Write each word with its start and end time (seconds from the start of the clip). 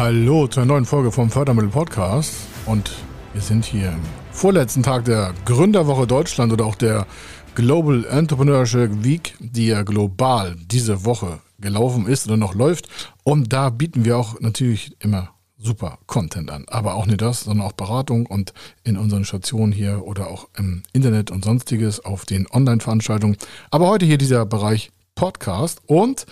Hallo 0.00 0.46
zur 0.46 0.64
neuen 0.64 0.86
Folge 0.86 1.12
vom 1.12 1.28
Fördermittel 1.28 1.68
Podcast 1.68 2.32
und 2.64 2.90
wir 3.34 3.42
sind 3.42 3.66
hier 3.66 3.90
im 3.90 4.00
vorletzten 4.32 4.82
Tag 4.82 5.04
der 5.04 5.34
Gründerwoche 5.44 6.06
Deutschland 6.06 6.54
oder 6.54 6.64
auch 6.64 6.74
der 6.74 7.06
Global 7.54 8.06
Entrepreneurship 8.06 9.04
Week, 9.04 9.36
die 9.40 9.66
ja 9.66 9.82
global 9.82 10.56
diese 10.56 11.04
Woche 11.04 11.40
gelaufen 11.58 12.06
ist 12.06 12.26
oder 12.26 12.38
noch 12.38 12.54
läuft. 12.54 12.88
Und 13.24 13.52
da 13.52 13.68
bieten 13.68 14.06
wir 14.06 14.16
auch 14.16 14.40
natürlich 14.40 14.96
immer 15.00 15.34
super 15.58 15.98
Content 16.06 16.50
an. 16.50 16.64
Aber 16.68 16.94
auch 16.94 17.04
nicht 17.04 17.20
das, 17.20 17.42
sondern 17.42 17.66
auch 17.66 17.72
Beratung 17.72 18.24
und 18.24 18.54
in 18.82 18.96
unseren 18.96 19.26
Stationen 19.26 19.70
hier 19.70 20.06
oder 20.06 20.28
auch 20.28 20.48
im 20.56 20.82
Internet 20.94 21.30
und 21.30 21.44
sonstiges 21.44 22.02
auf 22.02 22.24
den 22.24 22.46
Online-Veranstaltungen. 22.50 23.36
Aber 23.70 23.88
heute 23.88 24.06
hier 24.06 24.16
dieser 24.16 24.46
Bereich 24.46 24.92
Podcast 25.14 25.82
und 25.84 26.24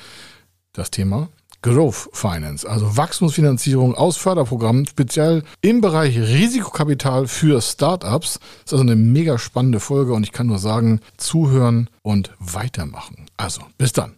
das 0.72 0.90
Thema 0.90 1.28
Growth 1.62 2.08
Finance, 2.12 2.68
also 2.68 2.96
Wachstumsfinanzierung 2.96 3.94
aus 3.94 4.16
Förderprogrammen, 4.16 4.86
speziell 4.86 5.42
im 5.60 5.80
Bereich 5.80 6.16
Risikokapital 6.16 7.26
für 7.26 7.60
Startups. 7.60 8.38
Das 8.38 8.64
ist 8.66 8.72
also 8.72 8.82
eine 8.84 8.96
mega 8.96 9.38
spannende 9.38 9.80
Folge 9.80 10.12
und 10.12 10.22
ich 10.22 10.32
kann 10.32 10.46
nur 10.46 10.58
sagen, 10.58 11.00
zuhören 11.16 11.90
und 12.02 12.32
weitermachen. 12.38 13.26
Also, 13.36 13.62
bis 13.76 13.92
dann. 13.92 14.14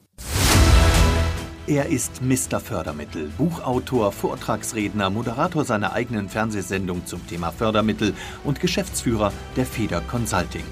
Er 1.66 1.86
ist 1.86 2.20
Mr. 2.20 2.58
Fördermittel, 2.58 3.30
Buchautor, 3.38 4.12
Vortragsredner, 4.12 5.08
Moderator 5.08 5.64
seiner 5.64 5.92
eigenen 5.92 6.28
Fernsehsendung 6.28 7.06
zum 7.06 7.26
Thema 7.26 7.52
Fördermittel 7.52 8.12
und 8.44 8.60
Geschäftsführer 8.60 9.32
der 9.56 9.64
Feder 9.64 10.00
Consulting. 10.00 10.64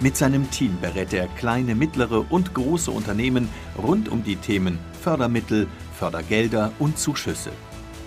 Mit 0.00 0.16
seinem 0.16 0.50
Team 0.50 0.78
berät 0.80 1.12
er 1.12 1.26
kleine, 1.26 1.74
mittlere 1.74 2.24
und 2.30 2.54
große 2.54 2.90
Unternehmen 2.90 3.48
rund 3.76 4.08
um 4.08 4.24
die 4.24 4.36
Themen 4.36 4.78
Fördermittel, 5.02 5.66
Fördergelder 5.98 6.72
und 6.78 6.98
Zuschüsse. 6.98 7.50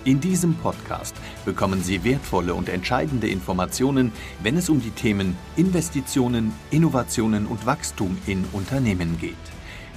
In 0.06 0.20
diesem 0.20 0.56
Podcast 0.56 1.14
bekommen 1.46 1.84
Sie 1.84 2.04
wertvolle 2.04 2.56
und 2.56 2.70
entscheidende 2.70 3.28
Informationen, 3.28 4.12
wenn 4.42 4.58
es 4.58 4.70
um 4.70 4.82
die 4.82 4.92
Themen 4.92 5.38
Investitionen, 5.58 6.54
Innovationen 6.72 7.46
und 7.46 7.66
Wachstum 7.66 8.18
in 8.26 8.46
Unternehmen 8.54 9.20
geht. 9.20 9.36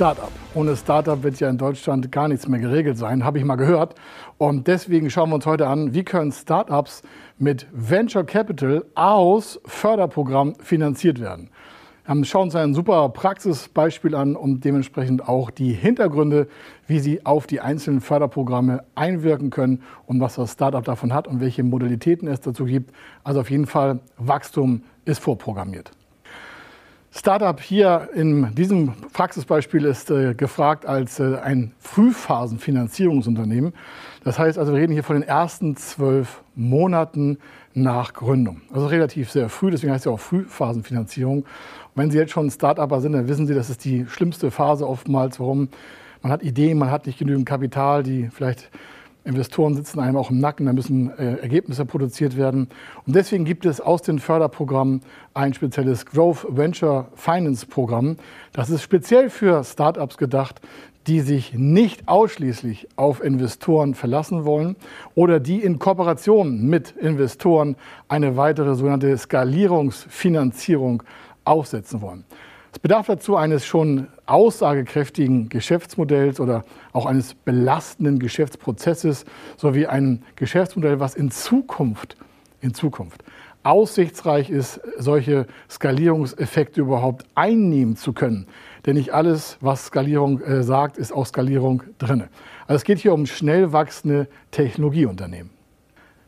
Startup. 0.00 0.32
Ohne 0.54 0.76
Startup 0.76 1.22
wird 1.22 1.40
ja 1.40 1.50
in 1.50 1.58
Deutschland 1.58 2.10
gar 2.10 2.26
nichts 2.26 2.48
mehr 2.48 2.58
geregelt 2.58 2.96
sein, 2.96 3.22
habe 3.22 3.36
ich 3.36 3.44
mal 3.44 3.56
gehört. 3.56 3.96
Und 4.38 4.66
deswegen 4.66 5.10
schauen 5.10 5.28
wir 5.28 5.34
uns 5.34 5.44
heute 5.44 5.66
an, 5.66 5.92
wie 5.92 6.04
können 6.04 6.32
Startups 6.32 7.02
mit 7.36 7.66
Venture 7.70 8.24
Capital 8.24 8.82
aus 8.94 9.60
Förderprogramm 9.66 10.54
finanziert 10.54 11.20
werden. 11.20 11.50
Wir 12.06 12.24
schauen 12.24 12.44
uns 12.44 12.56
ein 12.56 12.72
super 12.72 13.10
Praxisbeispiel 13.10 14.14
an 14.14 14.36
und 14.36 14.64
dementsprechend 14.64 15.28
auch 15.28 15.50
die 15.50 15.74
Hintergründe, 15.74 16.48
wie 16.86 16.98
sie 16.98 17.26
auf 17.26 17.46
die 17.46 17.60
einzelnen 17.60 18.00
Förderprogramme 18.00 18.84
einwirken 18.94 19.50
können 19.50 19.82
und 20.06 20.18
was 20.18 20.36
das 20.36 20.52
Startup 20.52 20.82
davon 20.82 21.12
hat 21.12 21.28
und 21.28 21.40
welche 21.40 21.62
Modalitäten 21.62 22.26
es 22.26 22.40
dazu 22.40 22.64
gibt. 22.64 22.90
Also 23.22 23.40
auf 23.40 23.50
jeden 23.50 23.66
Fall, 23.66 24.00
Wachstum 24.16 24.82
ist 25.04 25.18
vorprogrammiert. 25.18 25.90
Startup 27.12 27.60
hier 27.60 28.08
in 28.14 28.54
diesem 28.54 28.92
Praxisbeispiel 29.12 29.84
ist 29.84 30.12
äh, 30.12 30.32
gefragt 30.34 30.86
als 30.86 31.18
äh, 31.18 31.38
ein 31.42 31.72
Frühphasenfinanzierungsunternehmen. 31.80 33.72
Das 34.22 34.38
heißt 34.38 34.56
also, 34.58 34.72
wir 34.72 34.80
reden 34.80 34.92
hier 34.92 35.02
von 35.02 35.16
den 35.16 35.28
ersten 35.28 35.76
zwölf 35.76 36.42
Monaten 36.54 37.38
nach 37.74 38.12
Gründung. 38.12 38.60
Also 38.72 38.86
relativ 38.86 39.28
sehr 39.30 39.48
früh, 39.48 39.72
deswegen 39.72 39.92
heißt 39.92 40.02
es 40.02 40.04
ja 40.04 40.12
auch 40.12 40.20
Frühphasenfinanzierung. 40.20 41.38
Und 41.38 41.46
wenn 41.96 42.12
Sie 42.12 42.18
jetzt 42.18 42.30
schon 42.30 42.48
Startupper 42.48 43.00
sind, 43.00 43.12
dann 43.12 43.26
wissen 43.26 43.48
Sie, 43.48 43.54
das 43.54 43.70
ist 43.70 43.84
die 43.84 44.06
schlimmste 44.06 44.52
Phase 44.52 44.88
oftmals, 44.88 45.40
warum 45.40 45.68
man 46.22 46.30
hat 46.30 46.44
Ideen, 46.44 46.78
man 46.78 46.92
hat 46.92 47.06
nicht 47.06 47.18
genügend 47.18 47.46
Kapital, 47.46 48.04
die 48.04 48.28
vielleicht 48.32 48.70
Investoren 49.24 49.74
sitzen 49.74 50.00
einem 50.00 50.16
auch 50.16 50.30
im 50.30 50.38
Nacken, 50.38 50.66
da 50.66 50.72
müssen 50.72 51.10
äh, 51.18 51.36
Ergebnisse 51.36 51.84
produziert 51.84 52.36
werden. 52.36 52.68
Und 53.06 53.14
deswegen 53.14 53.44
gibt 53.44 53.66
es 53.66 53.80
aus 53.80 54.02
den 54.02 54.18
Förderprogrammen 54.18 55.02
ein 55.34 55.54
spezielles 55.54 56.06
Growth 56.06 56.46
Venture 56.48 57.08
Finance 57.14 57.66
Programm. 57.66 58.16
Das 58.52 58.70
ist 58.70 58.82
speziell 58.82 59.30
für 59.30 59.62
Startups 59.64 60.16
gedacht, 60.16 60.60
die 61.06 61.20
sich 61.20 61.54
nicht 61.54 62.08
ausschließlich 62.08 62.88
auf 62.96 63.22
Investoren 63.22 63.94
verlassen 63.94 64.44
wollen 64.44 64.76
oder 65.14 65.40
die 65.40 65.62
in 65.62 65.78
Kooperation 65.78 66.62
mit 66.62 66.92
Investoren 66.92 67.76
eine 68.08 68.36
weitere 68.36 68.74
sogenannte 68.74 69.16
Skalierungsfinanzierung 69.16 71.02
aufsetzen 71.44 72.02
wollen. 72.02 72.24
Es 72.72 72.78
bedarf 72.78 73.06
dazu 73.06 73.36
eines 73.36 73.66
schon 73.66 74.06
aussagekräftigen 74.26 75.48
Geschäftsmodells 75.48 76.38
oder 76.38 76.64
auch 76.92 77.06
eines 77.06 77.34
belastenden 77.34 78.18
Geschäftsprozesses 78.18 79.24
sowie 79.56 79.86
ein 79.86 80.22
Geschäftsmodell, 80.36 81.00
was 81.00 81.14
in 81.14 81.30
Zukunft, 81.30 82.16
in 82.60 82.72
Zukunft 82.74 83.24
aussichtsreich 83.62 84.50
ist, 84.50 84.80
solche 84.98 85.46
Skalierungseffekte 85.68 86.80
überhaupt 86.80 87.24
einnehmen 87.34 87.96
zu 87.96 88.12
können. 88.12 88.46
Denn 88.86 88.96
nicht 88.96 89.12
alles, 89.12 89.58
was 89.60 89.86
Skalierung 89.86 90.40
äh, 90.40 90.62
sagt, 90.62 90.96
ist 90.96 91.12
auch 91.12 91.26
Skalierung 91.26 91.82
drin. 91.98 92.24
Also 92.66 92.76
es 92.76 92.84
geht 92.84 92.98
hier 92.98 93.12
um 93.12 93.26
schnell 93.26 93.72
wachsende 93.72 94.28
Technologieunternehmen. 94.50 95.59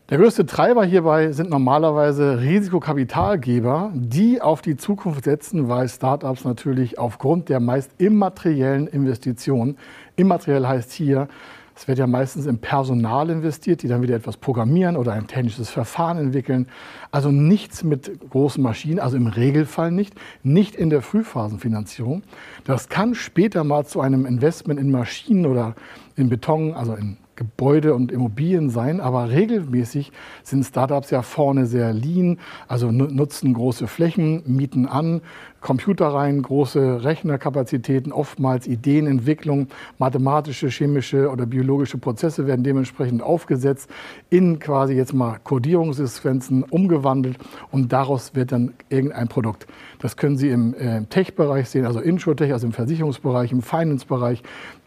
Der 0.09 0.17
größte 0.17 0.45
Treiber 0.45 0.83
hierbei 0.83 1.31
sind 1.31 1.49
normalerweise 1.49 2.41
Risikokapitalgeber, 2.41 3.93
die 3.95 4.41
auf 4.41 4.61
die 4.61 4.75
Zukunft 4.75 5.23
setzen, 5.23 5.69
weil 5.69 5.87
Startups 5.87 6.43
natürlich 6.43 6.99
aufgrund 6.99 7.47
der 7.47 7.61
meist 7.61 7.89
immateriellen 7.99 8.87
Investitionen, 8.87 9.77
immateriell 10.17 10.67
heißt 10.67 10.91
hier, 10.91 11.29
es 11.73 11.87
wird 11.87 11.99
ja 11.99 12.05
meistens 12.05 12.47
in 12.47 12.59
Personal 12.59 13.29
investiert, 13.29 13.81
die 13.81 13.87
dann 13.87 14.01
wieder 14.01 14.15
etwas 14.15 14.35
programmieren 14.35 14.97
oder 14.97 15.13
ein 15.13 15.27
technisches 15.27 15.69
Verfahren 15.69 16.17
entwickeln. 16.17 16.67
Also 17.09 17.31
nichts 17.31 17.83
mit 17.83 18.29
großen 18.29 18.61
Maschinen, 18.61 18.99
also 18.99 19.15
im 19.15 19.27
Regelfall 19.27 19.89
nicht, 19.91 20.13
nicht 20.43 20.75
in 20.75 20.89
der 20.89 21.01
Frühphasenfinanzierung. 21.01 22.23
Das 22.65 22.89
kann 22.89 23.15
später 23.15 23.63
mal 23.63 23.85
zu 23.85 24.01
einem 24.01 24.25
Investment 24.25 24.79
in 24.81 24.91
Maschinen 24.91 25.45
oder 25.45 25.75
in 26.15 26.29
Beton, 26.29 26.73
also 26.73 26.93
in 26.93 27.17
Gebäude 27.35 27.93
und 27.93 28.11
Immobilien 28.11 28.69
sein, 28.69 29.01
aber 29.01 29.29
regelmäßig 29.29 30.11
sind 30.43 30.63
Startups 30.63 31.09
ja 31.09 31.21
vorne 31.21 31.65
sehr 31.65 31.93
lean, 31.93 32.39
also 32.67 32.91
nutzen 32.91 33.53
große 33.53 33.87
Flächen, 33.87 34.43
mieten 34.45 34.87
an, 34.87 35.21
Computer 35.63 36.07
rein, 36.07 36.41
große 36.41 37.03
Rechnerkapazitäten, 37.03 38.11
oftmals 38.11 38.67
Ideenentwicklung, 38.67 39.69
mathematische, 39.97 40.67
chemische 40.67 41.31
oder 41.31 41.47
biologische 41.47 41.97
Prozesse 41.97 42.45
werden 42.45 42.63
dementsprechend 42.63 43.23
aufgesetzt, 43.23 43.89
in 44.29 44.59
quasi 44.59 44.93
jetzt 44.93 45.13
mal 45.13 45.39
Codierungssequenzen 45.43 46.63
umgewandelt 46.63 47.37
und 47.71 47.91
daraus 47.91 48.35
wird 48.35 48.51
dann 48.51 48.73
irgendein 48.89 49.27
Produkt. 49.27 49.65
Das 49.99 50.17
können 50.17 50.37
Sie 50.37 50.49
im 50.49 50.75
äh, 50.75 51.05
Tech-Bereich 51.05 51.69
sehen, 51.69 51.85
also 51.85 51.99
Insurtech, 51.99 52.51
also 52.51 52.67
im 52.67 52.73
Versicherungsbereich, 52.73 53.51
im 53.53 53.61
Finance-Bereich, 53.61 54.43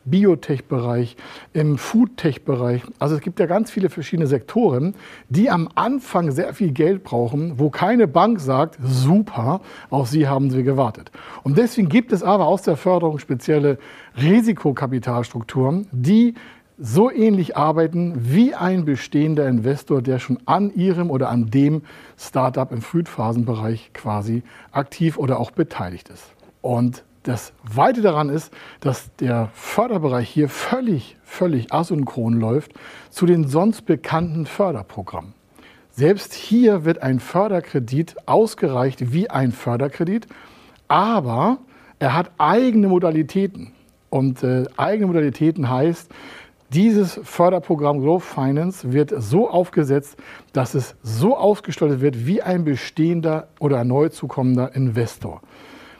Biotech-Bereich, 0.06 1.16
im 1.52 1.78
Foodtech-Bereich. 1.78 2.82
Also 2.98 3.16
es 3.16 3.20
gibt 3.20 3.40
ja 3.40 3.46
ganz 3.46 3.70
viele 3.70 3.90
verschiedene 3.90 4.26
Sektoren, 4.26 4.94
die 5.28 5.50
am 5.50 5.68
Anfang 5.74 6.30
sehr 6.30 6.54
viel 6.54 6.72
Geld 6.72 7.02
brauchen, 7.02 7.58
wo 7.58 7.70
keine 7.70 8.06
Bank 8.08 8.40
sagt, 8.40 8.78
super, 8.82 9.60
auf 9.90 10.08
sie 10.08 10.28
haben 10.28 10.52
wir 10.52 10.62
gewartet. 10.66 11.10
Und 11.42 11.56
deswegen 11.56 11.88
gibt 11.88 12.12
es 12.12 12.22
aber 12.22 12.46
aus 12.46 12.60
der 12.60 12.76
Förderung 12.76 13.18
spezielle 13.18 13.78
Risikokapitalstrukturen, 14.20 15.86
die 15.92 16.34
so 16.78 17.10
ähnlich 17.10 17.56
arbeiten 17.56 18.14
wie 18.16 18.54
ein 18.54 18.84
bestehender 18.84 19.48
Investor, 19.48 20.02
der 20.02 20.18
schon 20.18 20.38
an 20.44 20.74
ihrem 20.74 21.10
oder 21.10 21.30
an 21.30 21.50
dem 21.50 21.82
Startup 22.18 22.70
im 22.70 22.82
Frühphasenbereich 22.82 23.92
quasi 23.94 24.42
aktiv 24.72 25.16
oder 25.16 25.40
auch 25.40 25.52
beteiligt 25.52 26.10
ist. 26.10 26.24
Und 26.60 27.02
das 27.22 27.52
Weite 27.64 28.02
daran 28.02 28.28
ist, 28.28 28.52
dass 28.80 29.10
der 29.16 29.48
Förderbereich 29.54 30.28
hier 30.28 30.48
völlig, 30.48 31.16
völlig 31.24 31.72
asynchron 31.72 32.34
läuft 32.34 32.72
zu 33.10 33.26
den 33.26 33.48
sonst 33.48 33.86
bekannten 33.86 34.46
Förderprogrammen. 34.46 35.32
Selbst 35.90 36.34
hier 36.34 36.84
wird 36.84 37.02
ein 37.02 37.20
Förderkredit 37.20 38.16
ausgereicht 38.26 39.12
wie 39.12 39.30
ein 39.30 39.50
Förderkredit, 39.50 40.26
aber 40.88 41.58
er 41.98 42.14
hat 42.14 42.30
eigene 42.38 42.88
Modalitäten. 42.88 43.72
Und 44.10 44.42
äh, 44.42 44.64
eigene 44.76 45.08
Modalitäten 45.08 45.68
heißt, 45.68 46.10
dieses 46.70 47.20
Förderprogramm 47.22 48.00
Growth 48.00 48.24
Finance 48.24 48.92
wird 48.92 49.12
so 49.16 49.48
aufgesetzt, 49.48 50.16
dass 50.52 50.74
es 50.74 50.96
so 51.02 51.36
ausgestaltet 51.36 52.00
wird 52.00 52.26
wie 52.26 52.42
ein 52.42 52.64
bestehender 52.64 53.48
oder 53.60 53.84
neu 53.84 54.08
zukommender 54.08 54.74
Investor. 54.74 55.42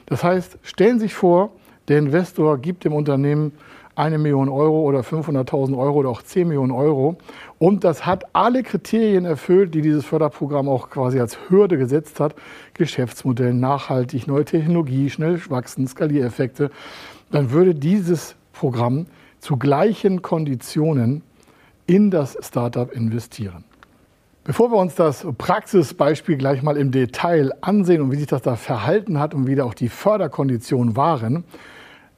Das 0.07 0.25
heißt, 0.25 0.59
stellen 0.63 0.99
Sie 0.99 1.07
sich 1.07 1.15
vor, 1.15 1.51
Der 1.89 1.99
Investor 1.99 2.59
gibt 2.59 2.85
dem 2.85 2.93
Unternehmen 2.93 3.53
eine 3.97 4.19
Million 4.19 4.49
Euro 4.49 4.83
oder 4.83 5.01
500.000 5.01 5.77
Euro 5.77 5.97
oder 5.99 6.11
auch 6.11 6.23
10 6.23 6.49
Millionen 6.49 6.71
Euro. 6.71 7.17
Und 7.59 7.83
das 7.83 8.05
hat 8.05 8.25
alle 8.35 8.63
Kriterien 8.63 9.25
erfüllt, 9.25 9.75
die 9.75 9.81
dieses 9.81 10.05
Förderprogramm 10.05 10.69
auch 10.69 10.91
quasi 10.91 11.19
als 11.19 11.39
Hürde 11.49 11.79
gesetzt 11.79 12.21
hat. 12.21 12.35
Geschäftsmodell, 12.75 13.55
nachhaltig, 13.55 14.27
neue 14.27 14.45
Technologie, 14.45 15.09
schnell 15.09 15.41
wachsen, 15.49 15.89
Skaliereffekte. 15.89 16.71
Dann 17.31 17.51
würde 17.51 17.75
dieses 17.75 18.37
Programm 18.53 19.07
zu 19.41 19.57
gleichen 19.57 20.23
Konditionen 20.23 21.23
in 21.87 22.11
das 22.11 22.37
Startup 22.43 22.93
investieren. 22.93 23.65
Bevor 24.45 24.71
wir 24.71 24.77
uns 24.77 24.95
das 24.95 25.27
Praxisbeispiel 25.39 26.37
gleich 26.37 26.63
mal 26.63 26.77
im 26.77 26.93
Detail 26.93 27.53
ansehen 27.63 28.01
und 28.03 28.13
wie 28.13 28.17
sich 28.17 28.29
das 28.29 28.43
da 28.43 28.57
verhalten 28.57 29.19
hat 29.19 29.35
und 29.35 29.47
wie 29.47 29.57
da 29.57 29.65
auch 29.65 29.75
die 29.75 29.89
Förderkonditionen 29.89 30.97
waren, 30.97 31.45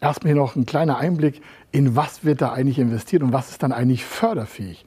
erstmal 0.00 0.33
hier 0.33 0.41
noch 0.41 0.56
ein 0.56 0.67
kleiner 0.67 0.99
Einblick, 0.99 1.43
in 1.73 1.97
was 1.97 2.25
wird 2.25 2.41
da 2.41 2.53
eigentlich 2.53 2.79
investiert 2.79 3.23
und 3.23 3.33
was 3.33 3.50
ist 3.50 3.62
dann 3.62 3.73
eigentlich 3.73 4.05
förderfähig. 4.05 4.85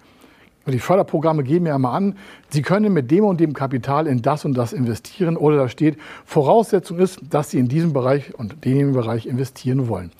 Die 0.68 0.80
Förderprogramme 0.80 1.44
geben 1.44 1.66
ja 1.66 1.76
immer 1.76 1.92
an, 1.92 2.16
Sie 2.50 2.62
können 2.62 2.94
mit 2.94 3.10
dem 3.10 3.26
und 3.26 3.40
dem 3.40 3.54
Kapital 3.54 4.06
in 4.06 4.22
das 4.22 4.46
und 4.46 4.54
das 4.54 4.74
investieren 4.74 5.36
oder 5.36 5.58
da 5.58 5.70
steht, 5.70 5.98
Voraussetzung 6.24 7.00
ist, 7.00 7.20
dass 7.30 7.50
Sie 7.50 7.58
in 7.58 7.68
diesem 7.68 7.94
Bereich 7.94 8.38
und 8.38 8.64
dem 8.64 8.94
Bereich 8.94 9.26
investieren 9.26 9.88
wollen. 9.88 10.12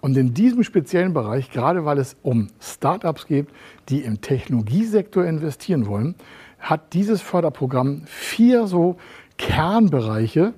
Und 0.00 0.16
in 0.16 0.32
diesem 0.32 0.64
speziellen 0.64 1.12
Bereich, 1.12 1.50
gerade 1.50 1.84
weil 1.84 1.98
es 1.98 2.16
um 2.22 2.48
Startups 2.60 3.26
geht, 3.26 3.48
die 3.90 4.00
im 4.00 4.22
Technologiesektor 4.22 5.26
investieren 5.26 5.86
wollen, 5.86 6.14
hat 6.58 6.94
dieses 6.94 7.20
Förderprogramm 7.20 8.02
vier 8.06 8.66
so 8.66 8.96
Kernbereiche, 9.36 10.54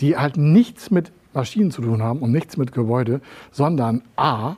die 0.00 0.16
halt 0.16 0.38
nichts 0.38 0.90
mit 0.90 1.12
Maschinen 1.36 1.70
zu 1.70 1.82
tun 1.82 2.02
haben 2.02 2.20
und 2.20 2.32
nichts 2.32 2.56
mit 2.56 2.72
Gebäude, 2.72 3.20
sondern 3.52 4.02
A, 4.16 4.56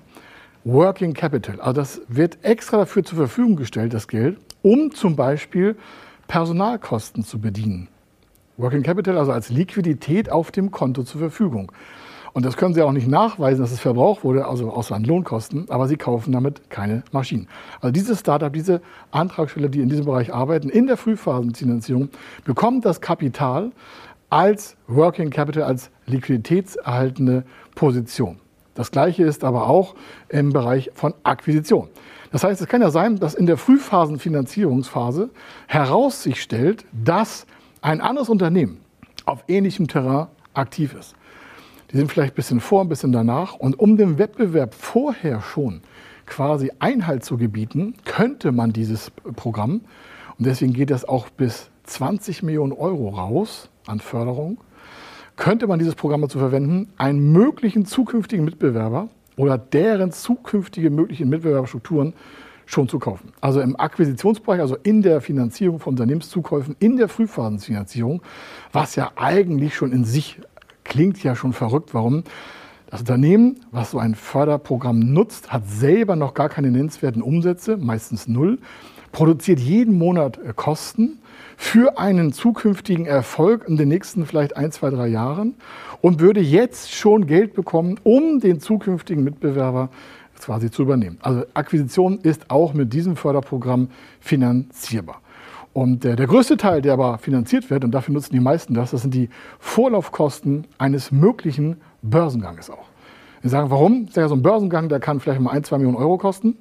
Working 0.64 1.12
Capital. 1.12 1.60
Also 1.60 1.72
das 1.72 2.00
wird 2.08 2.38
extra 2.42 2.78
dafür 2.78 3.04
zur 3.04 3.18
Verfügung 3.18 3.56
gestellt, 3.56 3.92
das 3.92 4.08
Geld, 4.08 4.38
um 4.62 4.92
zum 4.92 5.16
Beispiel 5.16 5.76
Personalkosten 6.28 7.24
zu 7.24 7.40
bedienen. 7.40 7.88
Working 8.56 8.82
Capital 8.82 9.18
also 9.18 9.32
als 9.32 9.50
Liquidität 9.50 10.30
auf 10.30 10.50
dem 10.50 10.70
Konto 10.70 11.02
zur 11.02 11.20
Verfügung. 11.20 11.72
Und 12.32 12.44
das 12.44 12.56
können 12.56 12.74
Sie 12.74 12.82
auch 12.82 12.92
nicht 12.92 13.08
nachweisen, 13.08 13.62
dass 13.62 13.72
es 13.72 13.80
verbraucht 13.80 14.22
wurde, 14.22 14.46
also 14.46 14.70
außer 14.70 14.94
an 14.94 15.04
Lohnkosten, 15.04 15.66
aber 15.70 15.88
Sie 15.88 15.96
kaufen 15.96 16.32
damit 16.32 16.70
keine 16.70 17.02
Maschinen. 17.10 17.48
Also 17.80 17.92
diese 17.92 18.14
Startup, 18.14 18.52
diese 18.52 18.80
Antragsteller, 19.10 19.68
die 19.68 19.80
in 19.80 19.88
diesem 19.88 20.04
Bereich 20.04 20.32
arbeiten, 20.32 20.68
in 20.68 20.86
der 20.86 20.96
Frühphasenfinanzierung, 20.96 22.10
bekommen 22.44 22.80
das 22.80 23.00
Kapital 23.00 23.72
als 24.30 24.76
Working 24.86 25.30
Capital, 25.30 25.62
als 25.62 25.90
liquiditätserhaltende 26.06 27.44
Position. 27.74 28.38
Das 28.74 28.90
gleiche 28.90 29.24
ist 29.24 29.44
aber 29.44 29.66
auch 29.68 29.94
im 30.28 30.52
Bereich 30.52 30.90
von 30.94 31.14
Akquisition. 31.24 31.88
Das 32.30 32.44
heißt, 32.44 32.60
es 32.60 32.68
kann 32.68 32.82
ja 32.82 32.90
sein, 32.90 33.16
dass 33.18 33.34
in 33.34 33.46
der 33.46 33.56
Frühphasenfinanzierungsphase 33.56 35.30
heraus 35.66 36.22
sich 36.22 36.42
stellt, 36.42 36.84
dass 36.92 37.46
ein 37.80 38.00
anderes 38.00 38.28
Unternehmen 38.28 38.80
auf 39.24 39.44
ähnlichem 39.48 39.88
Terrain 39.88 40.28
aktiv 40.54 40.94
ist. 40.94 41.14
Die 41.90 41.96
sind 41.96 42.12
vielleicht 42.12 42.34
ein 42.34 42.36
bisschen 42.36 42.60
vor, 42.60 42.82
ein 42.82 42.88
bisschen 42.88 43.12
danach. 43.12 43.54
Und 43.54 43.78
um 43.78 43.96
dem 43.96 44.18
Wettbewerb 44.18 44.74
vorher 44.74 45.40
schon 45.40 45.80
quasi 46.26 46.70
Einhalt 46.78 47.24
zu 47.24 47.38
gebieten, 47.38 47.94
könnte 48.04 48.52
man 48.52 48.72
dieses 48.72 49.10
Programm, 49.36 49.80
und 50.38 50.46
deswegen 50.46 50.72
geht 50.72 50.90
das 50.90 51.04
auch 51.06 51.30
bis 51.30 51.70
20 51.88 52.42
Millionen 52.42 52.72
Euro 52.72 53.08
raus 53.08 53.70
an 53.86 54.00
Förderung, 54.00 54.58
könnte 55.36 55.66
man 55.66 55.78
dieses 55.78 55.94
Programm 55.94 56.22
dazu 56.22 56.38
verwenden, 56.38 56.92
einen 56.96 57.32
möglichen 57.32 57.86
zukünftigen 57.86 58.44
Mitbewerber 58.44 59.08
oder 59.36 59.56
deren 59.56 60.12
zukünftige 60.12 60.90
möglichen 60.90 61.28
Mitbewerberstrukturen 61.28 62.12
schon 62.66 62.88
zu 62.88 62.98
kaufen. 62.98 63.32
Also 63.40 63.60
im 63.60 63.78
Akquisitionsbereich, 63.78 64.60
also 64.60 64.76
in 64.82 65.00
der 65.00 65.20
Finanzierung 65.20 65.78
von 65.78 65.94
Unternehmenszukäufen, 65.94 66.76
in 66.80 66.96
der 66.96 67.08
Frühphasenfinanzierung, 67.08 68.20
was 68.72 68.94
ja 68.94 69.12
eigentlich 69.16 69.74
schon 69.74 69.92
in 69.92 70.04
sich 70.04 70.38
klingt 70.84 71.22
ja 71.22 71.34
schon 71.34 71.52
verrückt. 71.52 71.94
Warum? 71.94 72.24
Das 72.90 73.00
Unternehmen, 73.00 73.60
was 73.70 73.90
so 73.90 73.98
ein 73.98 74.14
Förderprogramm 74.14 74.98
nutzt, 74.98 75.52
hat 75.52 75.68
selber 75.68 76.16
noch 76.16 76.34
gar 76.34 76.48
keine 76.48 76.70
nennenswerten 76.70 77.22
Umsätze, 77.22 77.76
meistens 77.76 78.28
null, 78.28 78.58
produziert 79.12 79.60
jeden 79.60 79.98
Monat 79.98 80.38
äh, 80.38 80.52
Kosten 80.54 81.18
für 81.56 81.98
einen 81.98 82.32
zukünftigen 82.32 83.06
Erfolg 83.06 83.66
in 83.66 83.76
den 83.76 83.88
nächsten 83.88 84.26
vielleicht 84.26 84.56
ein, 84.56 84.70
zwei, 84.70 84.90
drei 84.90 85.08
Jahren 85.08 85.54
und 86.00 86.20
würde 86.20 86.40
jetzt 86.40 86.94
schon 86.94 87.26
Geld 87.26 87.54
bekommen, 87.54 87.98
um 88.04 88.40
den 88.40 88.60
zukünftigen 88.60 89.24
Mitbewerber 89.24 89.90
quasi 90.40 90.70
zu 90.70 90.82
übernehmen. 90.82 91.18
Also 91.20 91.42
Akquisition 91.54 92.20
ist 92.20 92.50
auch 92.50 92.74
mit 92.74 92.92
diesem 92.92 93.16
Förderprogramm 93.16 93.88
finanzierbar. 94.20 95.20
Und 95.72 96.04
der, 96.04 96.16
der 96.16 96.26
größte 96.26 96.56
Teil, 96.56 96.80
der 96.80 96.94
aber 96.94 97.18
finanziert 97.18 97.70
wird, 97.70 97.84
und 97.84 97.90
dafür 97.90 98.14
nutzen 98.14 98.32
die 98.32 98.40
meisten 98.40 98.74
das, 98.74 98.92
das 98.92 99.02
sind 99.02 99.14
die 99.14 99.28
Vorlaufkosten 99.58 100.66
eines 100.78 101.12
möglichen 101.12 101.76
Börsenganges 102.02 102.70
auch. 102.70 102.86
Sie 103.42 103.48
sagen, 103.48 103.70
warum? 103.70 104.08
So 104.12 104.20
ein 104.20 104.42
Börsengang, 104.42 104.88
der 104.88 105.00
kann 105.00 105.20
vielleicht 105.20 105.40
mal 105.40 105.50
ein, 105.50 105.62
zwei 105.64 105.78
Millionen 105.78 105.96
Euro 105.96 106.18
kosten. 106.18 106.56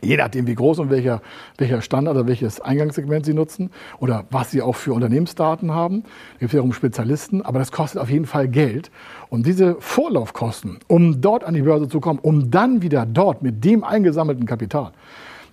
Je 0.00 0.16
nachdem, 0.16 0.46
wie 0.46 0.54
groß 0.54 0.78
und 0.78 0.90
welcher, 0.90 1.20
welcher 1.56 1.82
Standard 1.82 2.16
oder 2.16 2.26
welches 2.26 2.60
Eingangssegment 2.60 3.26
Sie 3.26 3.34
nutzen 3.34 3.70
oder 3.98 4.24
was 4.30 4.50
Sie 4.50 4.62
auch 4.62 4.76
für 4.76 4.92
Unternehmensdaten 4.92 5.72
haben. 5.72 6.02
Da 6.02 6.38
gibt 6.40 6.50
es 6.50 6.52
wiederum 6.52 6.72
Spezialisten, 6.72 7.42
aber 7.42 7.58
das 7.58 7.72
kostet 7.72 8.00
auf 8.00 8.10
jeden 8.10 8.26
Fall 8.26 8.48
Geld. 8.48 8.90
Und 9.28 9.46
diese 9.46 9.76
Vorlaufkosten, 9.80 10.78
um 10.86 11.20
dort 11.20 11.44
an 11.44 11.54
die 11.54 11.62
Börse 11.62 11.88
zu 11.88 12.00
kommen, 12.00 12.20
um 12.20 12.50
dann 12.50 12.82
wieder 12.82 13.06
dort 13.06 13.42
mit 13.42 13.64
dem 13.64 13.82
eingesammelten 13.82 14.46
Kapital 14.46 14.92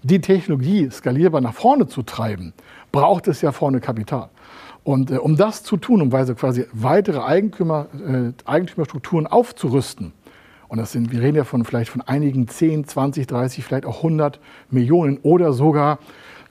die 0.03 0.21
Technologie 0.21 0.87
skalierbar 0.91 1.41
nach 1.41 1.55
vorne 1.55 1.87
zu 1.87 2.03
treiben, 2.03 2.53
braucht 2.91 3.27
es 3.27 3.41
ja 3.41 3.51
vorne 3.51 3.79
Kapital. 3.79 4.29
Und 4.83 5.09
äh, 5.09 5.17
um 5.17 5.35
das 5.35 5.63
zu 5.63 5.77
tun, 5.77 6.01
um 6.01 6.11
quasi 6.11 6.65
weitere 6.71 7.19
Eigentümer, 7.19 7.87
äh, 8.07 8.31
Eigentümerstrukturen 8.45 9.25
aufzurüsten, 9.25 10.13
und 10.75 10.81
das 10.81 10.91
sind, 10.91 11.13
wir 11.13 11.21
reden 11.21 11.37
ja 11.37 11.45
von 11.45 11.63
vielleicht 11.63 11.89
von 11.89 12.01
einigen 12.01 12.49
10, 12.49 12.85
20, 12.85 13.27
30, 13.27 13.63
vielleicht 13.63 13.85
auch 13.85 13.99
100 13.99 14.41
Millionen 14.69 15.19
oder 15.19 15.53
sogar 15.53 15.99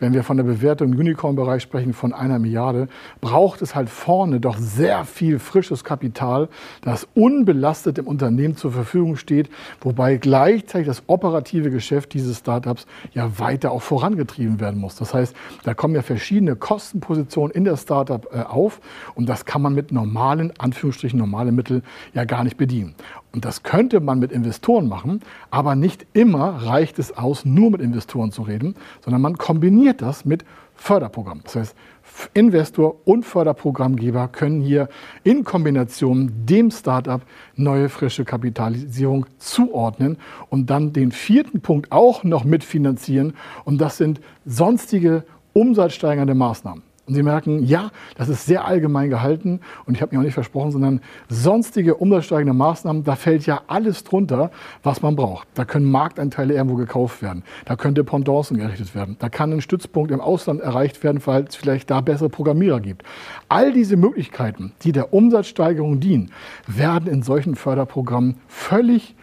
wenn 0.05 0.13
wir 0.13 0.23
von 0.23 0.37
der 0.37 0.45
Bewertung 0.45 0.93
im 0.93 0.99
Unicorn-Bereich 0.99 1.63
sprechen 1.63 1.95
von 1.95 2.13
einer 2.13 2.39
Milliarde, 2.39 2.89
braucht 3.23 3.63
es 3.63 3.75
halt 3.75 3.89
vorne 3.89 4.39
doch 4.39 4.59
sehr 4.59 5.07
viel 5.07 5.39
frisches 5.39 5.83
Kapital, 5.83 6.51
das 6.83 7.09
unbelastet 7.15 7.97
im 7.97 8.07
Unternehmen 8.07 8.55
zur 8.55 8.71
Verfügung 8.71 9.17
steht, 9.17 9.49
wobei 9.81 10.19
gleichzeitig 10.19 10.89
das 10.89 11.05
operative 11.07 11.71
Geschäft 11.71 12.13
dieses 12.13 12.37
Startups 12.37 12.87
ja 13.15 13.39
weiter 13.39 13.73
auch 13.73 13.81
vorangetrieben 13.81 14.61
werden 14.61 14.79
muss. 14.79 14.97
Das 14.97 15.15
heißt, 15.15 15.35
da 15.63 15.73
kommen 15.73 15.95
ja 15.95 16.03
verschiedene 16.03 16.55
Kostenpositionen 16.55 17.53
in 17.53 17.65
der 17.65 17.79
Startup 17.79 18.29
äh, 18.31 18.43
auf 18.43 18.83
und 19.15 19.27
das 19.27 19.47
kann 19.47 19.63
man 19.63 19.75
mit 19.75 19.91
normalen, 19.91 20.53
Anführungsstrichen 20.59 21.19
normale 21.19 21.51
Mittel 21.51 21.83
ja 22.13 22.25
gar 22.25 22.45
nicht 22.45 22.59
bedienen. 22.59 22.95
Und 23.35 23.45
das 23.45 23.65
könnte 23.65 23.99
man 23.99 24.21
mit 24.21 24.31
Investoren 24.31 24.87
machen, 24.87 25.21
aber 25.51 25.75
nicht 25.75 26.07
immer 26.13 26.63
reicht 26.67 27.01
es 27.01 27.17
aus, 27.17 27.45
nur 27.45 27.73
mit 27.73 27.81
Investoren 27.81 28.31
zu 28.31 28.43
reden, 28.43 28.77
sondern 29.03 29.23
man 29.23 29.37
kombiniert 29.37 29.94
das 30.03 30.25
mit 30.25 30.45
Förderprogrammen. 30.75 31.43
Das 31.45 31.57
heißt, 31.57 31.77
Investor 32.33 32.97
und 33.05 33.25
Förderprogrammgeber 33.25 34.29
können 34.29 34.61
hier 34.61 34.89
in 35.25 35.45
Kombination 35.45 36.31
dem 36.47 36.71
Startup 36.71 37.23
neue 37.57 37.89
frische 37.89 38.25
Kapitalisierung 38.25 39.27
zuordnen 39.39 40.19
und 40.51 40.71
dann 40.71 40.93
den 40.93 41.13
vierten 41.13 41.61
Punkt 41.61 41.91
auch 41.93 42.25
noch 42.25 42.45
mitfinanzieren. 42.45 43.35
Und 43.65 43.81
das 43.81 43.97
sind 43.97 44.21
sonstige 44.45 45.25
umsatzsteigernde 45.53 46.35
Maßnahmen. 46.35 46.83
Und 47.07 47.15
Sie 47.15 47.23
merken, 47.23 47.63
ja, 47.65 47.91
das 48.17 48.31
ist 48.31 48.47
sehr 48.47 48.65
allgemein 48.65 49.11
gehalten 49.11 49.61
und 49.85 49.95
ich 49.95 50.01
habe 50.01 50.15
mir 50.15 50.21
auch 50.21 50.25
nicht 50.25 50.35
versprochen, 50.35 50.73
sondern 50.73 51.01
sonstige 51.29 51.97
umsatzsteigende 51.97 52.55
Maßnahmen, 52.55 53.05
da 53.05 53.15
fällt 53.15 53.45
ja 53.45 53.61
alles 53.67 54.05
drunter, 54.05 54.51
was 54.83 55.03
man 55.03 55.15
braucht. 55.15 55.47
Da 55.55 55.67
können 55.67 55.91
Marktanteile 55.91 56.55
irgendwo 56.55 56.77
gekauft 56.77 57.21
werden, 57.21 57.43
da 57.67 57.77
können 57.77 57.95
Dependancen 57.95 58.57
gerichtet 58.57 58.95
werden, 58.95 59.17
da 59.19 59.29
kann 59.29 59.53
ein 59.53 59.61
Stützpunkt 59.61 60.13
im 60.13 60.21
Ausland 60.21 60.63
erreicht 60.63 61.05
werden, 61.05 61.21
weil 61.27 61.45
es 61.45 61.57
vielleicht 61.57 61.91
da 61.91 62.01
bessere 62.01 62.31
Programmierer 62.31 62.81
gibt. 62.81 63.03
All 63.49 63.73
diese 63.73 63.97
Möglichkeiten, 63.97 64.73
die 64.83 64.93
der 64.93 65.13
Umsatzsteigerung 65.13 66.01
dienen, 66.01 66.31
werden 66.67 67.13
in 67.13 67.23
solchen 67.23 67.55
Förderprogrammen 67.55 68.37
völlig 68.49 69.15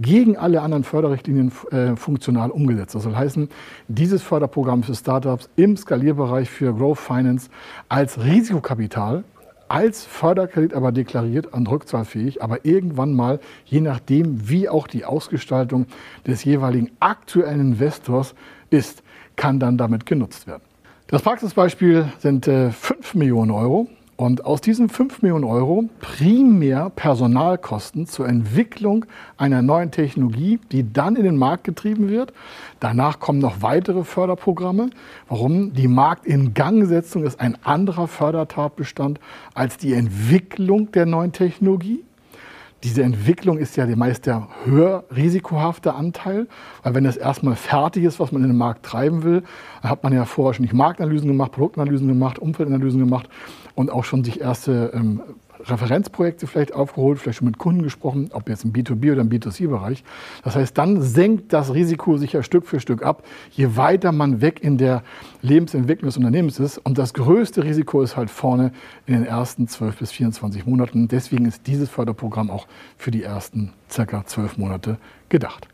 gegen 0.00 0.36
alle 0.36 0.62
anderen 0.62 0.84
Förderrichtlinien 0.84 1.52
äh, 1.70 1.96
funktional 1.96 2.50
umgesetzt. 2.50 2.94
Das 2.94 3.04
soll 3.04 3.14
heißen, 3.14 3.48
dieses 3.88 4.22
Förderprogramm 4.22 4.82
für 4.82 4.94
Startups 4.94 5.48
im 5.56 5.76
Skalierbereich 5.76 6.50
für 6.50 6.74
Growth 6.74 6.98
Finance 6.98 7.48
als 7.88 8.22
Risikokapital 8.22 9.24
als 9.68 10.04
Förderkredit 10.04 10.74
aber 10.74 10.92
deklariert 10.92 11.46
und 11.52 11.68
rückzahlfähig, 11.68 12.42
aber 12.42 12.64
irgendwann 12.64 13.14
mal, 13.14 13.40
je 13.64 13.80
nachdem, 13.80 14.48
wie 14.48 14.68
auch 14.68 14.86
die 14.86 15.04
Ausgestaltung 15.04 15.86
des 16.26 16.44
jeweiligen 16.44 16.90
aktuellen 17.00 17.60
Investors 17.60 18.34
ist, 18.70 19.02
kann 19.36 19.58
dann 19.58 19.78
damit 19.78 20.06
genutzt 20.06 20.46
werden. 20.46 20.62
Das 21.06 21.22
Praxisbeispiel 21.22 22.12
sind 22.18 22.46
äh, 22.46 22.70
5 22.70 23.14
Millionen 23.14 23.50
Euro 23.50 23.88
Und 24.16 24.44
aus 24.44 24.60
diesen 24.60 24.88
5 24.88 25.22
Millionen 25.22 25.44
Euro 25.44 25.88
primär 26.00 26.90
Personalkosten 26.90 28.06
zur 28.06 28.28
Entwicklung 28.28 29.06
einer 29.36 29.60
neuen 29.60 29.90
Technologie, 29.90 30.60
die 30.70 30.92
dann 30.92 31.16
in 31.16 31.24
den 31.24 31.36
Markt 31.36 31.64
getrieben 31.64 32.08
wird. 32.08 32.32
Danach 32.78 33.18
kommen 33.18 33.40
noch 33.40 33.62
weitere 33.62 34.04
Förderprogramme. 34.04 34.90
Warum? 35.28 35.72
Die 35.72 35.88
Marktingangsetzung 35.88 37.24
ist 37.24 37.40
ein 37.40 37.58
anderer 37.64 38.06
Fördertatbestand 38.06 39.18
als 39.54 39.78
die 39.78 39.94
Entwicklung 39.94 40.92
der 40.92 41.06
neuen 41.06 41.32
Technologie 41.32 42.04
diese 42.84 43.02
Entwicklung 43.02 43.56
ist 43.56 43.76
ja 43.78 43.86
meist 43.96 44.26
der 44.26 44.46
höher 44.66 45.04
risikohafte 45.16 45.94
Anteil, 45.94 46.46
weil 46.82 46.94
wenn 46.94 47.06
es 47.06 47.16
erstmal 47.16 47.56
fertig 47.56 48.04
ist, 48.04 48.20
was 48.20 48.30
man 48.30 48.42
in 48.42 48.48
den 48.48 48.58
Markt 48.58 48.84
treiben 48.84 49.22
will, 49.22 49.42
dann 49.80 49.90
hat 49.90 50.02
man 50.02 50.12
ja 50.12 50.26
vorher 50.26 50.52
schon 50.52 50.64
nicht 50.64 50.74
Marktanalysen 50.74 51.26
gemacht, 51.26 51.52
Produktanalysen 51.52 52.06
gemacht, 52.06 52.38
Umfeldanalysen 52.38 53.00
gemacht 53.00 53.30
und 53.74 53.90
auch 53.90 54.04
schon 54.04 54.24
sich 54.24 54.40
erste 54.40 54.92
ähm, 54.94 55.20
Referenzprojekte 55.60 56.46
vielleicht 56.46 56.74
aufgeholt, 56.74 57.18
vielleicht 57.18 57.38
schon 57.38 57.46
mit 57.46 57.58
Kunden 57.58 57.82
gesprochen, 57.82 58.30
ob 58.32 58.48
jetzt 58.48 58.64
im 58.64 58.72
B2B 58.72 59.12
oder 59.12 59.22
im 59.22 59.30
B2C-Bereich. 59.30 60.04
Das 60.42 60.56
heißt, 60.56 60.76
dann 60.76 61.00
senkt 61.00 61.52
das 61.52 61.72
Risiko 61.72 62.16
sich 62.16 62.32
ja 62.32 62.42
Stück 62.42 62.66
für 62.66 62.80
Stück 62.80 63.02
ab, 63.02 63.24
je 63.50 63.76
weiter 63.76 64.12
man 64.12 64.40
weg 64.40 64.62
in 64.62 64.78
der 64.78 65.02
Lebensentwicklung 65.42 66.08
des 66.08 66.16
Unternehmens 66.16 66.58
ist. 66.58 66.78
Und 66.78 66.98
das 66.98 67.14
größte 67.14 67.64
Risiko 67.64 68.02
ist 68.02 68.16
halt 68.16 68.30
vorne 68.30 68.72
in 69.06 69.14
den 69.14 69.26
ersten 69.26 69.68
12 69.68 69.96
bis 69.96 70.12
24 70.12 70.66
Monaten. 70.66 71.08
Deswegen 71.08 71.46
ist 71.46 71.66
dieses 71.66 71.88
Förderprogramm 71.88 72.50
auch 72.50 72.66
für 72.96 73.10
die 73.10 73.22
ersten 73.22 73.72
circa 73.90 74.24
12 74.24 74.58
Monate 74.58 74.98
gedacht. 75.28 75.68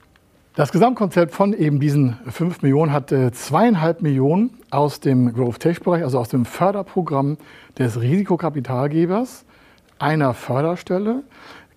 Das 0.56 0.72
Gesamtkonzept 0.72 1.32
von 1.32 1.52
eben 1.52 1.78
diesen 1.78 2.16
5 2.28 2.62
Millionen 2.62 2.92
hat 2.92 3.14
zweieinhalb 3.32 4.02
Millionen 4.02 4.50
aus 4.70 4.98
dem 4.98 5.32
Growth 5.32 5.60
Tech 5.60 5.80
Bereich, 5.80 6.02
also 6.02 6.18
aus 6.18 6.28
dem 6.28 6.44
Förderprogramm 6.44 7.36
des 7.78 8.00
Risikokapitalgebers 8.00 9.44
einer 10.00 10.34
Förderstelle 10.34 11.22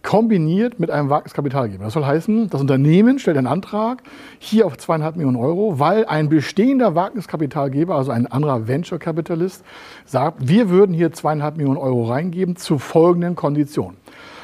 kombiniert 0.01 0.79
mit 0.79 0.89
einem 0.89 1.11
Wagniskapitalgeber. 1.11 1.85
Das 1.85 1.93
soll 1.93 2.03
heißen, 2.03 2.49
das 2.49 2.61
Unternehmen 2.61 3.19
stellt 3.19 3.37
einen 3.37 3.45
Antrag 3.45 4.01
hier 4.39 4.65
auf 4.65 4.75
zweieinhalb 4.77 5.17
Millionen 5.17 5.37
Euro, 5.37 5.79
weil 5.79 6.05
ein 6.07 6.27
bestehender 6.27 6.95
Wagniskapitalgeber, 6.95 7.95
also 7.95 8.11
ein 8.11 8.25
anderer 8.25 8.67
Venture 8.67 8.97
Capitalist, 8.97 9.63
sagt, 10.05 10.47
wir 10.47 10.69
würden 10.69 10.95
hier 10.95 11.13
zweieinhalb 11.13 11.57
Millionen 11.57 11.77
Euro 11.77 12.05
reingeben 12.05 12.55
zu 12.55 12.79
folgenden 12.79 13.35
Konditionen. 13.35 14.02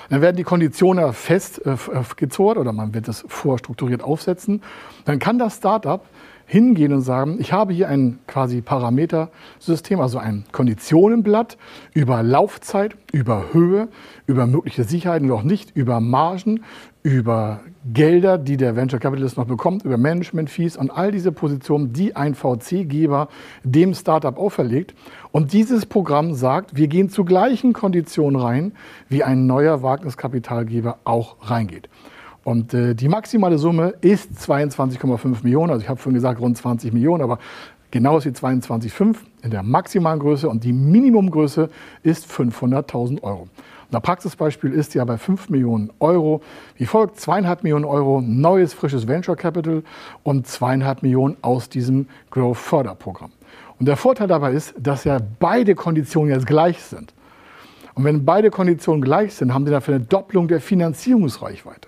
Dann 0.10 0.22
werden 0.22 0.38
die 0.38 0.44
Konditionen 0.44 1.14
fest 1.14 1.66
äh, 1.66 1.76
gezurrt 2.16 2.58
oder 2.58 2.74
man 2.74 2.94
wird 2.94 3.08
es 3.08 3.24
vorstrukturiert 3.28 4.04
aufsetzen. 4.04 4.62
Dann 5.06 5.20
kann 5.20 5.40
das 5.40 5.58
Startup 5.58 6.04
hingehen 6.50 6.94
und 6.94 7.02
sagen, 7.02 7.38
ich 7.40 7.54
habe 7.54 7.74
hier 7.74 7.90
ein 7.90 8.18
quasi 8.26 8.62
Parametersystem, 8.62 10.00
also 10.00 10.18
ein 10.18 10.46
Konditionenblatt 10.52 11.58
über 11.94 12.24
Laufzeit, 12.24 12.96
über 13.12 13.54
Höhe, 13.54 13.88
über 14.26 14.48
mögliche 14.48 14.84
Sicherheiten 14.84 15.30
oder 15.30 15.42
auch 15.42 15.44
nicht, 15.44 15.76
über 15.76 16.00
Margen, 16.00 16.64
über 17.10 17.62
Gelder, 17.92 18.38
die 18.38 18.56
der 18.56 18.76
Venture 18.76 19.00
Capitalist 19.00 19.36
noch 19.36 19.48
bekommt, 19.48 19.84
über 19.84 19.98
Management-Fees 19.98 20.78
und 20.78 20.92
all 20.92 21.12
diese 21.12 21.32
Positionen, 21.32 21.92
die 21.92 22.16
ein 22.16 22.36
VC-Geber 22.36 23.30
dem 23.64 23.96
Startup 23.96 24.38
auferlegt. 24.38 24.94
Und 25.32 25.52
dieses 25.52 25.88
Programm 25.88 26.36
sagt, 26.36 26.76
wir 26.76 26.88
gehen 26.88 27.10
zu 27.10 27.26
gleichen 27.26 27.74
Konditionen 27.74 28.40
rein, 28.40 28.74
wie 29.08 29.24
ein 29.24 29.48
neuer 29.48 29.82
Wagniskapitalgeber 29.82 31.00
auch 31.04 31.38
reingeht. 31.42 31.90
Und 32.44 32.76
äh, 32.76 32.94
die 32.94 33.10
maximale 33.10 33.58
Summe 33.58 33.96
ist 34.02 34.32
22,5 34.34 35.38
Millionen. 35.44 35.72
Also 35.72 35.82
ich 35.82 35.90
habe 35.90 36.00
vorhin 36.00 36.16
gesagt 36.16 36.40
rund 36.40 36.58
20 36.58 36.94
Millionen, 36.94 37.24
aber 37.24 37.40
genau 37.90 38.18
ist 38.18 38.26
die 38.26 38.32
22,5 38.32 39.16
in 39.42 39.50
der 39.50 39.64
maximalen 39.64 40.20
Größe 40.20 40.48
und 40.48 40.64
die 40.64 40.74
Minimumgröße 40.74 41.70
ist 42.04 42.32
500.000 42.32 43.24
Euro. 43.24 43.48
Unser 43.90 44.02
Praxisbeispiel 44.02 44.72
ist 44.72 44.94
ja 44.94 45.04
bei 45.04 45.18
5 45.18 45.50
Millionen 45.50 45.92
Euro 46.00 46.42
wie 46.76 46.86
folgt: 46.86 47.18
2,5 47.18 47.58
Millionen 47.64 47.86
Euro 47.86 48.22
neues, 48.22 48.74
frisches 48.74 49.08
Venture 49.08 49.36
Capital 49.36 49.82
und 50.22 50.46
2,5 50.46 50.98
Millionen 51.02 51.38
aus 51.42 51.70
diesem 51.70 52.08
Growth 52.30 52.58
Förderprogramm. 52.58 53.32
Und 53.80 53.88
der 53.88 53.98
Vorteil 53.98 54.28
dabei 54.28 54.54
ist, 54.54 54.76
dass 54.78 55.06
ja 55.06 55.18
beide 55.40 55.74
Konditionen 55.74 56.32
jetzt 56.32 56.46
gleich 56.46 56.82
sind. 56.84 57.14
Und 57.96 58.04
wenn 58.04 58.26
beide 58.26 58.52
Konditionen 58.52 59.02
gleich 59.02 59.34
sind, 59.34 59.54
haben 59.54 59.66
Sie 59.66 59.72
dafür 59.72 59.96
eine 59.96 60.04
Doppelung 60.04 60.48
der 60.48 60.62
Finanzierungsreichweite. 60.62 61.88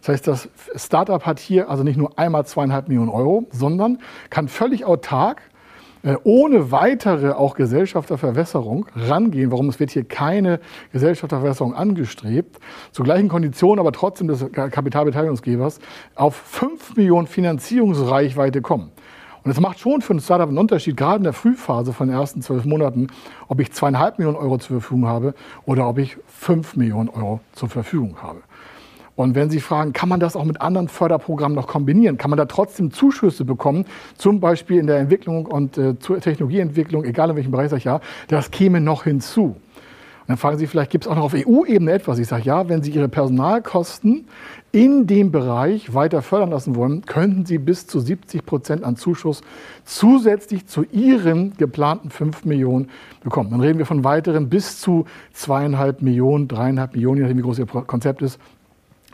Das 0.00 0.08
heißt, 0.08 0.26
das 0.26 0.48
Startup 0.74 1.24
hat 1.26 1.38
hier 1.38 1.68
also 1.68 1.84
nicht 1.84 1.98
nur 1.98 2.18
einmal 2.18 2.46
zweieinhalb 2.46 2.88
Millionen 2.88 3.10
Euro, 3.10 3.46
sondern 3.50 3.98
kann 4.30 4.48
völlig 4.48 4.86
autark 4.86 5.42
ohne 6.24 6.72
weitere 6.72 7.30
auch 7.30 7.54
Gesellschafterverwässerung 7.54 8.86
rangehen. 8.96 9.50
Warum? 9.50 9.68
Es 9.68 9.78
wird 9.78 9.90
hier 9.90 10.04
keine 10.04 10.60
Gesellschafterverwässerung 10.92 11.74
angestrebt. 11.74 12.58
Zu 12.90 13.02
gleichen 13.02 13.28
Konditionen, 13.28 13.78
aber 13.78 13.92
trotzdem 13.92 14.28
des 14.28 14.50
Kapitalbeteiligungsgebers 14.52 15.78
auf 16.14 16.34
5 16.34 16.96
Millionen 16.96 17.26
Finanzierungsreichweite 17.26 18.62
kommen. 18.62 18.90
Und 19.44 19.50
es 19.50 19.60
macht 19.60 19.80
schon 19.80 20.02
für 20.02 20.14
ein 20.14 20.20
Startup 20.20 20.48
einen 20.48 20.58
Unterschied, 20.58 20.96
gerade 20.96 21.18
in 21.18 21.24
der 21.24 21.32
Frühphase 21.32 21.92
von 21.92 22.08
den 22.08 22.16
ersten 22.16 22.42
zwölf 22.42 22.64
Monaten, 22.64 23.08
ob 23.48 23.60
ich 23.60 23.72
zweieinhalb 23.72 24.18
Millionen 24.18 24.36
Euro 24.36 24.58
zur 24.58 24.80
Verfügung 24.80 25.08
habe 25.08 25.34
oder 25.66 25.88
ob 25.88 25.98
ich 25.98 26.16
fünf 26.28 26.76
Millionen 26.76 27.08
Euro 27.08 27.40
zur 27.52 27.68
Verfügung 27.68 28.22
habe. 28.22 28.40
Und 29.14 29.34
wenn 29.34 29.50
Sie 29.50 29.60
fragen, 29.60 29.92
kann 29.92 30.08
man 30.08 30.20
das 30.20 30.36
auch 30.36 30.44
mit 30.44 30.60
anderen 30.60 30.88
Förderprogrammen 30.88 31.54
noch 31.54 31.66
kombinieren? 31.66 32.16
Kann 32.16 32.30
man 32.30 32.38
da 32.38 32.46
trotzdem 32.46 32.92
Zuschüsse 32.92 33.44
bekommen? 33.44 33.84
Zum 34.16 34.40
Beispiel 34.40 34.78
in 34.78 34.86
der 34.86 34.98
Entwicklung 34.98 35.46
und 35.46 35.76
äh, 35.76 35.94
Technologieentwicklung, 35.94 37.04
egal 37.04 37.30
in 37.30 37.36
welchem 37.36 37.50
Bereich, 37.50 37.70
sage 37.70 37.78
ich 37.78 37.84
ja, 37.84 38.00
das 38.28 38.50
käme 38.50 38.80
noch 38.80 39.04
hinzu. 39.04 39.56
Und 40.22 40.28
dann 40.28 40.36
fragen 40.36 40.56
Sie 40.56 40.68
vielleicht, 40.68 40.90
gibt 40.90 41.04
es 41.04 41.10
auch 41.10 41.16
noch 41.16 41.24
auf 41.24 41.34
EU-Ebene 41.34 41.90
etwas? 41.92 42.18
Ich 42.20 42.28
sage 42.28 42.44
ja, 42.44 42.68
wenn 42.68 42.82
Sie 42.82 42.92
Ihre 42.92 43.08
Personalkosten 43.08 44.26
in 44.70 45.08
dem 45.08 45.32
Bereich 45.32 45.94
weiter 45.94 46.22
fördern 46.22 46.50
lassen 46.50 46.76
wollen, 46.76 47.04
könnten 47.04 47.44
Sie 47.44 47.58
bis 47.58 47.88
zu 47.88 47.98
70 47.98 48.46
Prozent 48.46 48.84
an 48.84 48.96
Zuschuss 48.96 49.42
zusätzlich 49.84 50.66
zu 50.68 50.84
Ihren 50.84 51.56
geplanten 51.58 52.10
5 52.10 52.44
Millionen 52.44 52.88
bekommen. 53.24 53.50
Dann 53.50 53.60
reden 53.60 53.78
wir 53.78 53.86
von 53.86 54.04
weiteren 54.04 54.48
bis 54.48 54.80
zu 54.80 55.06
zweieinhalb 55.32 56.02
Millionen, 56.02 56.46
dreieinhalb 56.46 56.94
Millionen, 56.94 57.16
je 57.16 57.22
nachdem 57.24 57.38
wie 57.38 57.42
groß 57.42 57.58
Ihr 57.58 57.66
Konzept 57.66 58.22
ist, 58.22 58.38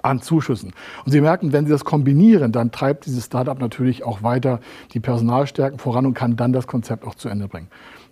an 0.03 0.21
Zuschüssen. 0.21 0.73
Und 1.05 1.13
Sie 1.13 1.21
merken, 1.21 1.53
wenn 1.53 1.67
Sie 1.67 1.73
das 1.73 1.85
kombinieren, 1.85 2.53
dann 2.53 2.71
treibt 2.71 3.07
dieses 3.07 3.27
Startup 3.27 3.59
natürlich 3.59 4.05
auch 4.05 4.23
weiter 4.23 4.61
die 4.93 5.01
Personalstärken 5.01 5.79
voran 5.79 6.07
und 6.07 6.15
kann 6.15 6.37
dann 6.37 6.53
das 6.53 6.67
Konzept 6.67 7.05
auch 7.07 7.15
zu 7.15 7.29
Ende 7.29 7.49
bringen. 7.49 7.69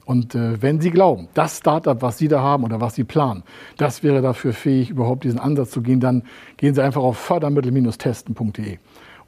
Und 0.07 0.37
äh, 0.37 0.62
wenn 0.62 0.81
Sie 0.81 0.90
glauben, 0.90 1.28
das 1.35 1.59
Startup, 1.59 2.00
was 2.00 2.16
Sie 2.16 2.28
da 2.28 2.40
haben 2.40 2.62
oder 2.62 2.81
was 2.81 2.95
Sie 2.95 3.05
planen, 3.05 3.43
das 3.76 4.05
wäre 4.05 4.23
dafür 4.23 4.52
fähig, 4.52 4.90
überhaupt 4.90 5.25
diesen 5.25 5.40
Ansatz 5.40 5.71
zu 5.71 5.83
gehen, 5.83 5.99
dann 5.99 6.23
gehen 6.57 6.75
Sie 6.75 6.83
einfach 6.83 7.02
auf 7.02 7.19
fördermittel-testen.de. 7.19 8.78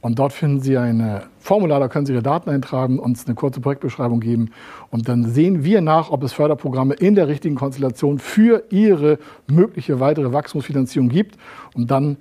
Und 0.00 0.20
dort 0.20 0.32
finden 0.32 0.60
Sie 0.60 0.78
ein 0.78 1.22
Formular, 1.40 1.80
da 1.80 1.88
können 1.88 2.06
Sie 2.06 2.12
Ihre 2.12 2.22
Daten 2.22 2.50
eintragen, 2.50 3.00
uns 3.00 3.26
eine 3.26 3.34
kurze 3.34 3.60
Projektbeschreibung 3.60 4.20
geben. 4.20 4.50
Und 4.90 5.08
dann 5.08 5.24
sehen 5.24 5.64
wir 5.64 5.80
nach, 5.80 6.10
ob 6.10 6.22
es 6.22 6.32
Förderprogramme 6.32 6.94
in 6.94 7.16
der 7.16 7.26
richtigen 7.26 7.56
Konstellation 7.56 8.20
für 8.20 8.62
Ihre 8.70 9.18
mögliche 9.48 9.98
weitere 9.98 10.32
Wachstumsfinanzierung 10.32 11.08
gibt. 11.08 11.36
Und 11.74 11.90
dann 11.90 12.18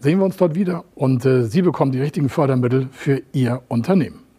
sehen 0.00 0.18
wir 0.18 0.24
uns 0.24 0.36
dort 0.36 0.54
wieder 0.54 0.84
und 0.94 1.24
äh, 1.24 1.44
Sie 1.44 1.62
bekommen 1.62 1.92
die 1.92 2.00
richtigen 2.00 2.28
Fördermittel 2.28 2.88
für 2.92 3.22
Ihr 3.32 3.62
Unternehmen. 3.68 4.29